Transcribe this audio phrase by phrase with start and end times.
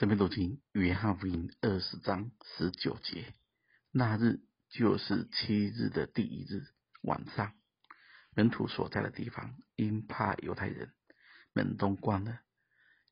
[0.00, 3.34] 这边读经约翰福音二十章十九节，
[3.92, 6.64] 那日就是七日的第一日
[7.02, 7.52] 晚上，
[8.34, 10.94] 门徒所在的地方，因怕犹太人，
[11.52, 12.40] 门都关了。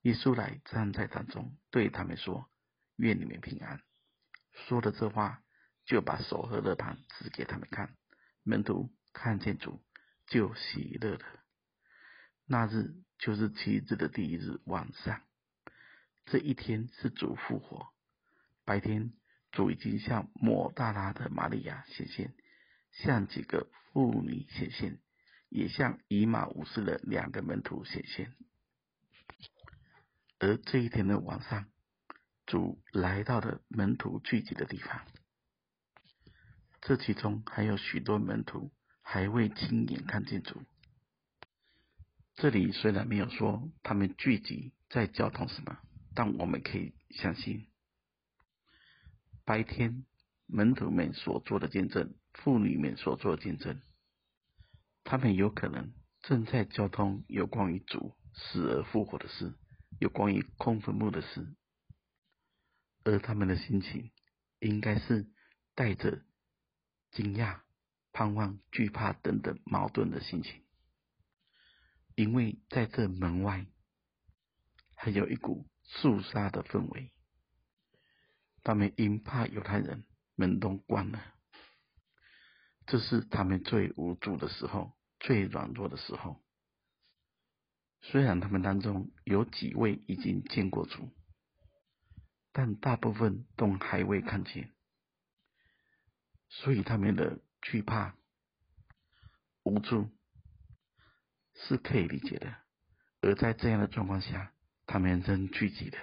[0.00, 2.48] 耶稣来站在当中，对他们说
[2.96, 3.82] ：“愿你们平安。”
[4.66, 5.42] 说了这话，
[5.84, 7.94] 就把手和肋旁指给他们看。
[8.44, 9.84] 门徒看见主，
[10.26, 11.26] 就喜乐了。
[12.46, 15.20] 那日就是七日的第一日晚上。
[16.30, 17.88] 这一天是主复活。
[18.66, 19.14] 白天，
[19.50, 22.34] 主已经向抹大拉的玛利亚显现，
[22.92, 25.00] 向几个妇女显现，
[25.48, 28.34] 也向以马忤斯的两个门徒显现。
[30.38, 31.66] 而这一天的晚上，
[32.44, 35.06] 主来到了门徒聚集的地方。
[36.82, 40.62] 这其中还有许多门徒还未亲眼看见主。
[42.34, 45.78] 这里虽然没有说他们聚集在交通什么。
[46.18, 47.68] 但我们可以相信，
[49.44, 50.04] 白天
[50.46, 53.80] 门徒们所做的见证，妇女们所做的见证，
[55.04, 59.54] 他们有可能正在交通有关于主死而复活的事，
[60.00, 61.54] 有关于空坟墓的事，
[63.04, 64.10] 而他们的心情
[64.58, 65.30] 应该是
[65.76, 66.24] 带着
[67.12, 67.60] 惊讶、
[68.10, 70.64] 盼望、惧怕等等矛盾的心情，
[72.16, 73.68] 因为在这门外
[74.96, 75.64] 还有一股。
[75.90, 77.10] 肃杀的氛围，
[78.62, 81.34] 他们因怕犹太人，门都关了。
[82.86, 86.44] 这是他们最无助的时候，最软弱的时候。
[88.00, 91.12] 虽然他们当中有几位已经见过主，
[92.52, 94.72] 但大部分都还未看见，
[96.48, 98.14] 所以他们的惧怕、
[99.64, 100.08] 无助
[101.54, 102.54] 是可以理解的。
[103.20, 104.54] 而在这样的状况下，
[104.88, 105.98] 他们仍聚集的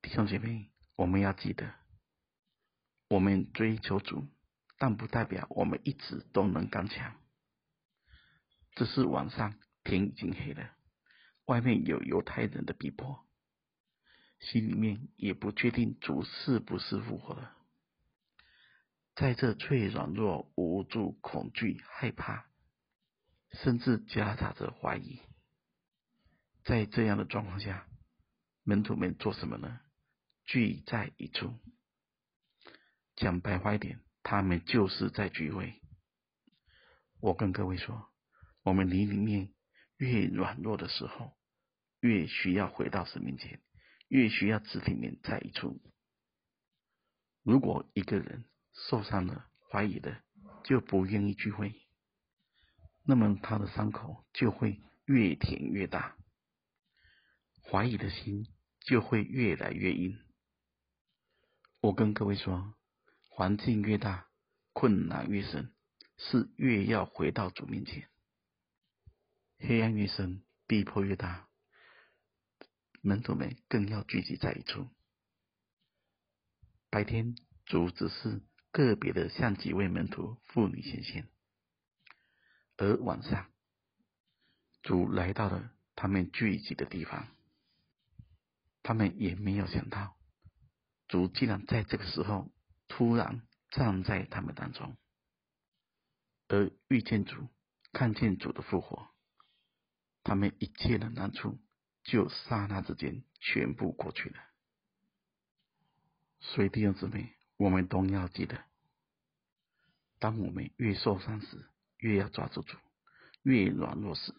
[0.00, 1.74] 弟兄姐妹，我们要记得，
[3.10, 4.26] 我们追求主，
[4.78, 7.20] 但不代表我们一直都能刚强。
[8.76, 10.70] 只是晚上天已经黑了，
[11.44, 13.26] 外面有犹太人的逼迫，
[14.40, 17.54] 心里面也不确定主是不是复活了。
[19.14, 22.46] 在这最软弱、无助、恐惧、害怕，
[23.52, 25.20] 甚至夹杂着怀疑。
[26.64, 27.86] 在这样的状况下，
[28.62, 29.80] 门徒们做什么呢？
[30.46, 31.52] 聚在一处。
[33.16, 35.82] 讲白话一点，他们就是在聚会。
[37.20, 38.08] 我跟各位说，
[38.62, 39.52] 我们灵里面
[39.98, 41.36] 越软弱的时候，
[42.00, 43.60] 越需要回到神面前，
[44.08, 45.82] 越需要肢体面在一处。
[47.42, 48.46] 如果一个人
[48.88, 50.22] 受伤了、怀疑了，
[50.64, 51.74] 就不愿意聚会，
[53.04, 56.16] 那么他的伤口就会越舔越大。
[57.70, 58.46] 怀疑的心
[58.80, 60.20] 就会越来越硬。
[61.80, 62.74] 我跟各位说，
[63.28, 64.28] 环境越大，
[64.72, 65.72] 困难越深，
[66.16, 68.02] 是越要回到主面前；
[69.58, 71.48] 黑暗越深，逼迫越大，
[73.00, 74.88] 门徒们更要聚集在一处。
[76.90, 77.34] 白天，
[77.66, 81.24] 主只是个别的向几位门徒、妇女显现；
[82.76, 83.50] 而晚上，
[84.82, 87.26] 主来到了他们聚集的地方。
[88.84, 90.14] 他们也没有想到，
[91.08, 92.52] 主竟然在这个时候
[92.86, 93.40] 突然
[93.70, 94.94] 站在他们当中，
[96.48, 97.48] 而遇见主，
[97.92, 99.08] 看见主的复活，
[100.22, 101.58] 他们一切的难处
[102.02, 104.36] 就刹那之间全部过去了。
[106.40, 108.64] 所以弟兄姊妹，我们都要记得，
[110.18, 111.64] 当我们越受伤时，
[111.96, 112.76] 越要抓住主；
[113.42, 114.34] 越软弱时，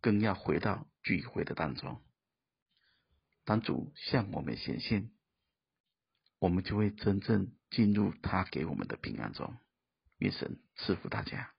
[0.00, 2.02] 更要回到聚会的当中。
[3.44, 5.10] 当主向我们显现，
[6.38, 9.56] 我们就会真正进入他给我们的平安中。
[10.18, 11.53] 愿神赐福大家。